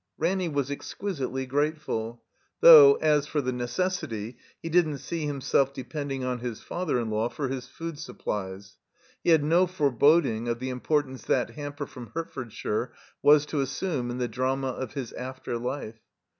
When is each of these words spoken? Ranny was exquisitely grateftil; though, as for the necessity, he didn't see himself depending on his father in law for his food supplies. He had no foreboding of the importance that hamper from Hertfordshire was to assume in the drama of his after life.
Ranny 0.17 0.49
was 0.49 0.71
exquisitely 0.71 1.45
grateftil; 1.45 2.21
though, 2.59 2.95
as 2.95 3.27
for 3.27 3.39
the 3.39 3.51
necessity, 3.51 4.35
he 4.59 4.67
didn't 4.67 4.97
see 4.97 5.27
himself 5.27 5.75
depending 5.75 6.23
on 6.23 6.39
his 6.39 6.59
father 6.59 6.99
in 6.99 7.11
law 7.11 7.29
for 7.29 7.49
his 7.49 7.67
food 7.67 7.99
supplies. 7.99 8.77
He 9.23 9.29
had 9.29 9.43
no 9.43 9.67
foreboding 9.67 10.47
of 10.47 10.57
the 10.57 10.69
importance 10.71 11.25
that 11.25 11.51
hamper 11.51 11.85
from 11.85 12.07
Hertfordshire 12.15 12.91
was 13.21 13.45
to 13.45 13.61
assume 13.61 14.09
in 14.09 14.17
the 14.17 14.27
drama 14.27 14.69
of 14.69 14.93
his 14.95 15.13
after 15.13 15.55
life. 15.59 15.99